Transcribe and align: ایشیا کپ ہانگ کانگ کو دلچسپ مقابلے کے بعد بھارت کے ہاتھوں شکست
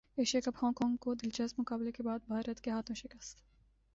ایشیا 0.17 0.41
کپ 0.41 0.57
ہانگ 0.61 0.73
کانگ 0.73 0.95
کو 0.97 1.13
دلچسپ 1.13 1.59
مقابلے 1.59 1.91
کے 1.91 2.03
بعد 2.03 2.19
بھارت 2.27 2.61
کے 2.61 2.71
ہاتھوں 2.71 2.95
شکست 2.95 3.41